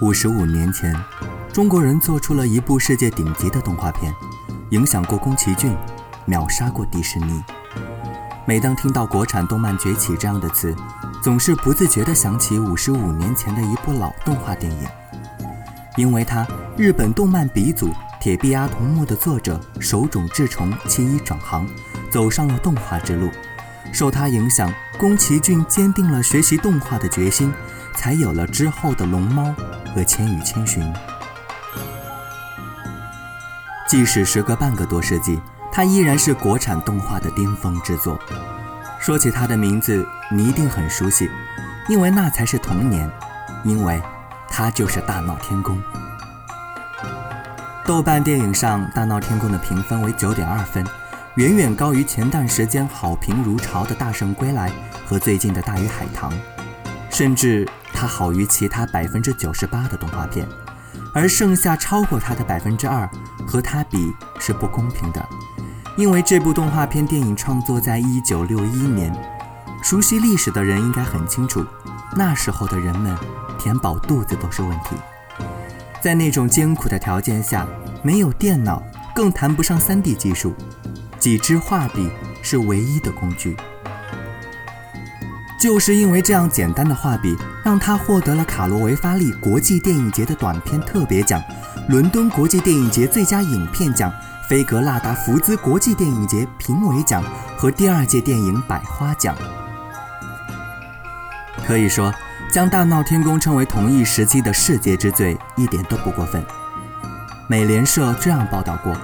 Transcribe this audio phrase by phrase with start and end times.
[0.00, 0.94] 五十五年前，
[1.52, 4.14] 中国人做出了一部世界顶级的动画片，
[4.70, 5.76] 影响过宫崎骏，
[6.24, 7.42] 秒杀过迪士尼。
[8.46, 10.72] 每当听到国产动漫崛起这样的词，
[11.20, 14.88] 总是不自觉地想起五十五年前的一部老动画电影，
[15.96, 17.90] 因为它，日本动漫鼻祖
[18.20, 21.66] 铁臂阿童木的作者手冢治虫弃医转行，
[22.08, 23.28] 走上了动画之路。
[23.90, 27.52] 受他影响，宫崎骏坚定了学习动画的决心，
[27.96, 29.52] 才有了之后的龙猫。
[29.94, 30.82] 和《千与千寻》，
[33.88, 35.40] 即使时隔半个多世纪，
[35.72, 38.18] 它依然是国产动画的巅峰之作。
[39.00, 41.30] 说起它的名字，你一定很熟悉，
[41.88, 43.10] 因为那才是童年，
[43.64, 44.00] 因为
[44.48, 45.76] 它就是《大闹天宫》。
[47.84, 50.86] 豆瓣电影上，《大闹天宫》的评分为九点二分，
[51.36, 54.68] 远远高于前段时间好评如潮的《大圣归来》
[55.06, 56.30] 和最近的《大鱼海棠》，
[57.10, 57.66] 甚至。
[58.00, 60.46] 它好于其他百分之九十八的动画片，
[61.12, 63.10] 而剩下超过它的百分之二，
[63.44, 65.28] 和它比是不公平的。
[65.96, 69.12] 因为这部动画片电影创作在一九六一年，
[69.82, 71.66] 熟悉历史的人应该很清楚，
[72.14, 73.18] 那时候的人们
[73.58, 74.94] 填饱肚子都是问题。
[76.00, 77.66] 在那种艰苦的条件下，
[78.00, 78.80] 没有电脑，
[79.12, 80.54] 更谈不上 3D 技术，
[81.18, 82.08] 几支画笔
[82.42, 83.56] 是唯一的工具。
[85.58, 91.42] 就是因为这样简单的画笔，让他获得了卡罗维发利国际电影节的短片特别奖、
[91.88, 94.12] 伦敦国际电影节最佳影片奖、
[94.48, 97.24] 菲格拉达福兹国际电影节评委奖
[97.56, 99.34] 和第二届电影百花奖。
[101.66, 102.14] 可以说，
[102.52, 106.40] 将《大闹天宫》称为同一时期的世界之最，一点都不过分。
[107.48, 108.96] 美联社这样报道过：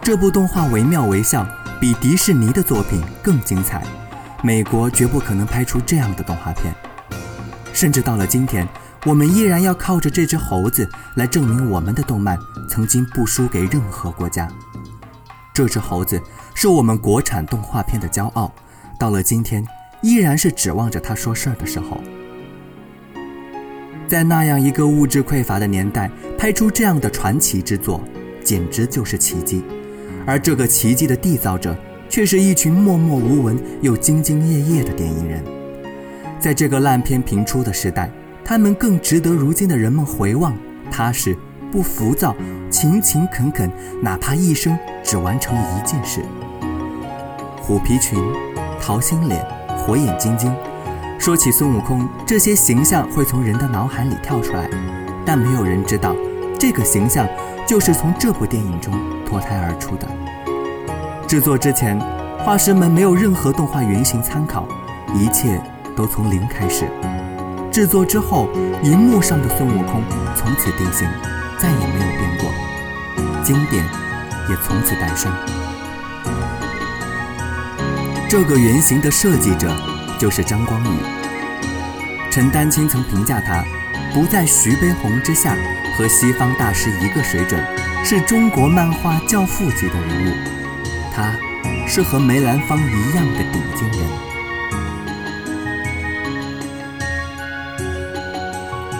[0.00, 1.46] 这部动画惟妙惟肖，
[1.78, 3.84] 比迪士尼的作品更精彩。
[4.44, 6.74] 美国绝不可能拍出这样的动画片，
[7.72, 8.68] 甚至到了今天，
[9.06, 12.38] 我们依然要靠着这只猴子来证明我们的动漫
[12.68, 14.46] 曾经不输给任何国家。
[15.54, 16.20] 这只猴子
[16.54, 18.52] 是我们国产动画片的骄傲，
[18.98, 19.66] 到了今天，
[20.02, 21.98] 依然是指望着它说事儿的时候。
[24.06, 27.98] 在那样一个物质匮乏的年代，拍出这样的传奇之作，
[28.44, 29.64] 简直就是奇迹。
[30.26, 31.74] 而这个奇迹的缔造者。
[32.14, 35.42] 却是一群默默无闻又兢兢业业的电影人，
[36.38, 38.08] 在这个烂片频出的时代，
[38.44, 40.56] 他们更值得如今的人们回望。
[40.92, 41.36] 踏实、
[41.72, 42.32] 不浮躁、
[42.70, 43.68] 勤勤恳恳，
[44.00, 46.20] 哪怕一生只完成一件事。
[47.60, 48.16] 虎皮裙、
[48.80, 49.44] 桃心脸、
[49.76, 50.54] 火眼金睛，
[51.18, 54.70] 说起孙悟空，这些形象会从人的脑海里跳出来，
[55.26, 56.14] 但没有人知道，
[56.60, 57.26] 这个形象
[57.66, 58.94] 就是从这部电影中
[59.26, 60.06] 脱胎而出的。
[61.34, 61.98] 制作之前，
[62.38, 64.68] 画师们没有任何动画原型参考，
[65.16, 65.60] 一切
[65.96, 66.88] 都从零开始。
[67.72, 68.48] 制作之后，
[68.84, 70.00] 银幕上的孙悟空
[70.36, 71.08] 从此定型，
[71.58, 72.48] 再也没有变过，
[73.42, 73.84] 经典
[74.48, 75.32] 也从此诞生。
[78.28, 79.74] 这个原型的设计者
[80.20, 80.98] 就是张光宇。
[82.30, 83.64] 陈丹青曾评价他，
[84.14, 85.56] 不在徐悲鸿之下，
[85.98, 87.60] 和西方大师一个水准，
[88.04, 90.63] 是中国漫画教父级的人物。
[91.14, 91.32] 他
[91.86, 94.00] 是和梅兰芳一样的顶尖人，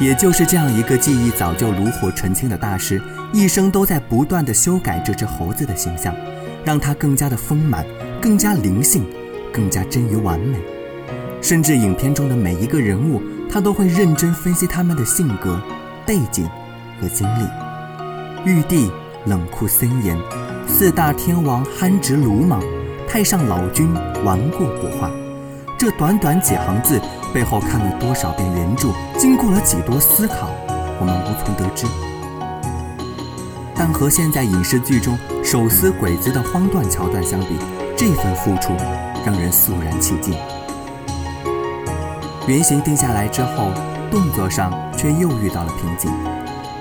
[0.00, 3.02] 也就是这样一个技艺早就炉火纯青的大师，
[3.32, 6.14] 一生都在不断的修改这只猴子的形象，
[6.64, 7.84] 让它更加的丰满，
[8.20, 9.04] 更加灵性，
[9.52, 10.56] 更加臻于完美。
[11.42, 13.20] 甚至影片中的每一个人物，
[13.50, 15.60] 他都会认真分析他们的性格、
[16.06, 16.48] 背景
[17.00, 17.44] 和经历。
[18.44, 18.88] 玉帝
[19.26, 20.16] 冷酷森严。
[20.66, 22.60] 四大天王憨直鲁莽，
[23.08, 23.92] 太上老君
[24.24, 25.10] 顽固古化。
[25.78, 27.00] 这短短几行字
[27.32, 30.50] 背后看了多少遍原著，经过了几多思考，
[30.98, 31.86] 我们无从得知。
[33.76, 37.56] 但和现在影视剧中手撕鬼子的荒诞桥段相比，
[37.96, 38.72] 这份付出
[39.24, 40.34] 让人肃然起敬。
[42.46, 43.70] 原型定下来之后，
[44.10, 46.10] 动作上却又遇到了瓶颈。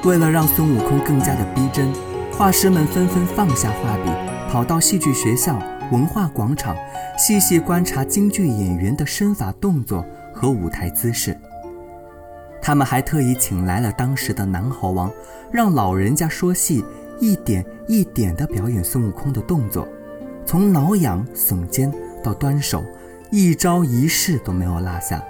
[0.03, 1.91] 为了让孙悟空更加的逼真。
[2.35, 4.09] 画师们纷纷放下画笔，
[4.49, 5.57] 跑到戏剧学校、
[5.91, 6.75] 文化广场，
[7.15, 10.03] 细细观察京剧演员的身法动作
[10.33, 11.37] 和舞台姿势。
[12.59, 15.11] 他们还特意请来了当时的南猴王，
[15.51, 16.83] 让老人家说戏，
[17.19, 19.87] 一点一点地表演孙悟空的动作，
[20.43, 21.93] 从挠痒、耸肩
[22.23, 22.83] 到端手，
[23.29, 25.23] 一招一式都没有落下。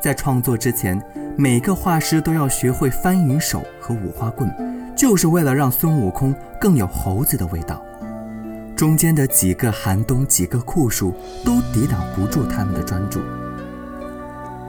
[0.00, 1.00] 在创作之前，
[1.36, 4.71] 每个画师都要学会翻云手和五花棍。
[5.02, 7.82] 就是为了让孙悟空更有猴子的味道，
[8.76, 11.12] 中间的几个寒冬、几个酷暑
[11.44, 13.18] 都抵挡不住他们的专注。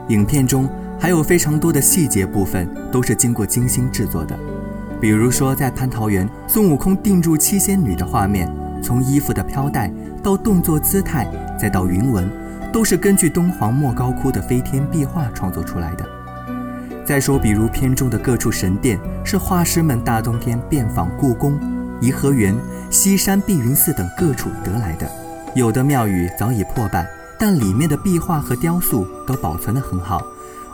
[0.08, 4.36] 影片中还有非常多的细节部分都是经过精心制作的。
[5.00, 8.52] 比如说，在蟠桃园，孙悟空定住七仙女的画面，
[8.82, 9.88] 从衣服的飘带
[10.20, 12.28] 到动作姿态，再到云纹，
[12.72, 16.04] 都是根据敦煌莫高窟的飞天壁画创作出来的。
[17.04, 21.60] 再说，比如片中的各处神殿，是画师们大冬天遍访故宫、
[22.00, 22.56] 颐和园、
[22.90, 25.06] 西山碧云寺等各处得来的。
[25.54, 27.06] 有的庙宇早已破败，
[27.38, 30.22] 但里面的壁画和雕塑都保存得很好。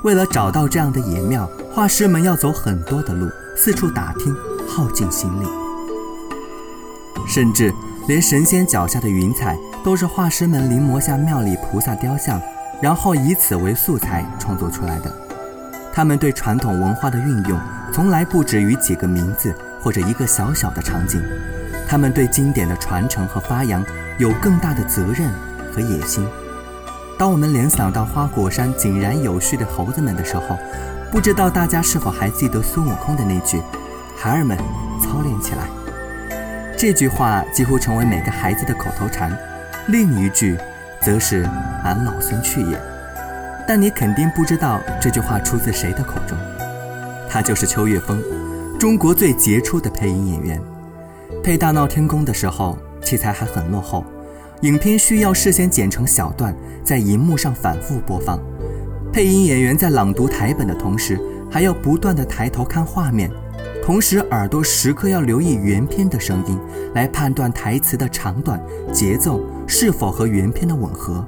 [0.04, 4.32] 为了找到这样的野庙，画师们要走很多的路，四处打听，
[4.68, 5.46] 耗尽心力。
[7.26, 7.74] 甚至
[8.06, 12.40] 连神仙脚下的云彩，都是画师们临摹下庙里菩萨雕像，
[12.80, 15.12] 然后以此为素材创作出来的。
[15.92, 17.58] 他们对传统文化的运用，
[17.92, 21.22] 从来不止于几个名字或者一个小小的场景。
[21.88, 23.84] 他们对经典的传承和发扬
[24.18, 25.28] 有更大的责任
[25.72, 26.26] 和野心。
[27.18, 30.56] 当我们联想到花果山井然有序的猴子们的时候，
[31.10, 33.60] 不知道大家是否还记得孙悟空的那句
[34.16, 34.56] “孩儿们，
[35.02, 35.64] 操练起来”。
[36.78, 39.36] 这句话几乎成为每个孩子的口头禅。
[39.88, 40.56] 另一句，
[41.02, 41.42] 则是
[41.84, 42.80] “俺老孙去也”。
[43.66, 46.36] 但你肯定不知道这句话出自谁的口中，
[47.28, 48.20] 他就是秋月峰，
[48.78, 50.60] 中国最杰出的配音演员。
[51.42, 54.04] 配《大闹天宫》的时候，器材还很落后，
[54.62, 56.54] 影片需要事先剪成小段，
[56.84, 58.38] 在荧幕上反复播放。
[59.12, 61.20] 配音演员在朗读台本的同时，
[61.50, 63.30] 还要不断的抬头看画面，
[63.82, 66.58] 同时耳朵时刻要留意原片的声音，
[66.94, 68.60] 来判断台词的长短、
[68.92, 71.24] 节奏是否和原片的吻合。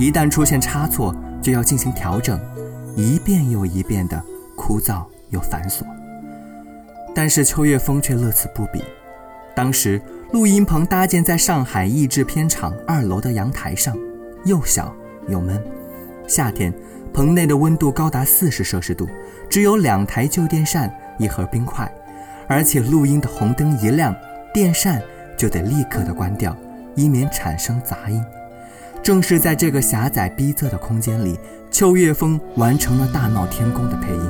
[0.00, 2.40] 一旦出现差错，就要进行调整，
[2.96, 4.18] 一遍又一遍的
[4.56, 5.82] 枯燥又繁琐。
[7.14, 8.82] 但是秋月峰却乐此不彼。
[9.54, 10.00] 当时
[10.32, 13.94] 录音棚搭建在上海译制片厂二楼的阳台上，
[14.46, 14.90] 又小
[15.28, 15.62] 又闷。
[16.26, 16.72] 夏天，
[17.12, 19.06] 棚内的温度高达四十摄氏度，
[19.50, 21.92] 只有两台旧电扇，一盒冰块，
[22.48, 24.16] 而且录音的红灯一亮，
[24.54, 25.02] 电扇
[25.36, 26.56] 就得立刻的关掉，
[26.94, 28.24] 以免产生杂音。
[29.02, 31.38] 正是在这个狭窄逼仄的空间里，
[31.70, 34.22] 秋月峰完成了《大闹天宫》的配音。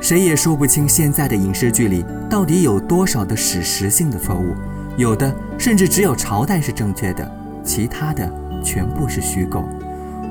[0.00, 4.54] 谁也说不清现在的影视剧里到底有多少的史实性的错误，
[4.96, 7.30] 有的甚至只有朝代是正确的，
[7.64, 8.30] 其他的
[8.62, 9.68] 全部是虚构。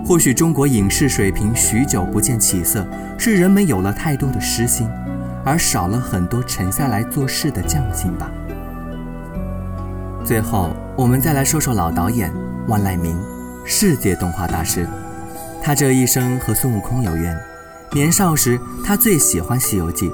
[0.06, 2.88] 或许中国影视水平许久不见起色，
[3.18, 4.88] 是人们有了太多的失心，
[5.44, 8.32] 而少了很多沉下来做事的匠心吧。
[10.28, 12.30] 最后，我们再来说说老导演。
[12.68, 13.18] 万籁鸣，
[13.64, 14.86] 世界动画大师，
[15.64, 17.34] 他这一生和孙悟空有缘。
[17.94, 20.10] 年少时，他最喜欢《西游记》，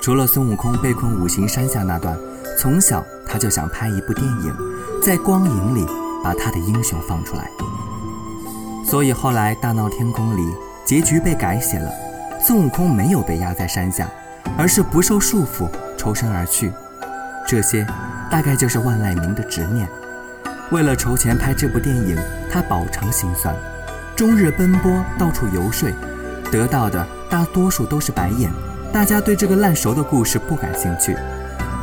[0.00, 2.16] 除了孙悟空被困五行山下那段，
[2.56, 4.56] 从小他就想拍一部电影，
[5.02, 5.84] 在光影里
[6.22, 7.50] 把他的英雄放出来。
[8.84, 10.46] 所以后来《大闹天宫》里
[10.84, 11.90] 结局被改写了，
[12.40, 14.08] 孙悟空没有被压在山下，
[14.56, 16.70] 而是不受束缚抽身而去。
[17.46, 17.86] 这些，
[18.28, 19.88] 大概就是万籁鸣的执念。
[20.70, 22.18] 为了筹钱拍这部电影，
[22.50, 23.54] 他饱尝辛酸，
[24.16, 25.88] 终日奔波，到处游说，
[26.50, 28.50] 得到的大多数都是白眼。
[28.92, 31.16] 大家对这个烂熟的故事不感兴趣。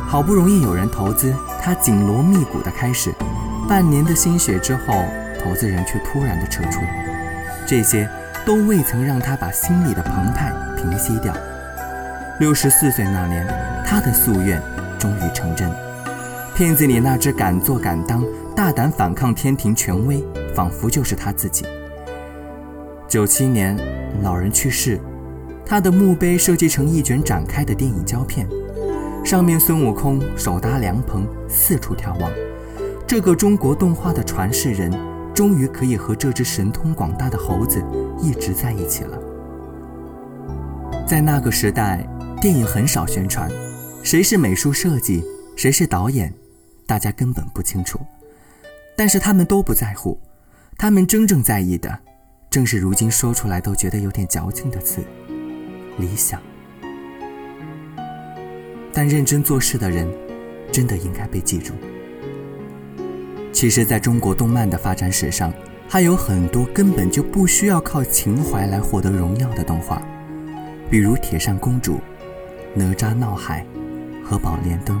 [0.06, 3.10] 好不容易有人投资，他紧锣密鼓的开始，
[3.66, 5.06] 半年的心血之后，
[5.42, 6.80] 投资人却突然的撤出，
[7.66, 8.06] 这些
[8.44, 11.34] 都未曾让他把心里的澎湃平息掉。
[12.38, 13.46] 六十四岁那年，
[13.86, 14.60] 他的夙愿
[15.04, 15.70] 终于成真。
[16.54, 18.24] 片子里那只敢做敢当。
[18.56, 21.66] 大胆反抗天庭权威，仿佛就是他自己。
[23.08, 23.76] 九七年，
[24.22, 24.98] 老人去世，
[25.66, 28.48] 他的墓碑设计成一卷展开的电影胶片，
[29.24, 32.30] 上面孙悟空手搭凉棚，四处眺望。
[33.06, 34.90] 这个中国动画的传世人，
[35.34, 37.82] 终于可以和这只神通广大的猴子
[38.22, 39.18] 一直在一起了。
[41.06, 42.08] 在那个时代，
[42.40, 43.50] 电影很少宣传，
[44.04, 45.24] 谁是美术设计，
[45.56, 46.30] 谁是导演，
[46.86, 47.98] 大家根本不清楚。
[48.94, 50.20] 但是他们都不在乎，
[50.76, 51.98] 他们真正在意的，
[52.50, 55.02] 正是如今说出来都觉得有点矫情的词——
[55.96, 56.38] 理想。
[58.92, 60.06] 但认真做事的人，
[60.70, 61.72] 真的应该被记住。
[63.54, 65.50] 其实，在中国动漫的发展史上，
[65.88, 70.02] 还有很多根本就不需要靠情怀来获得荣耀的动画，
[70.90, 71.94] 比如《铁扇公主》
[72.74, 73.64] 《哪吒闹海》
[74.24, 74.96] 和《宝莲灯》。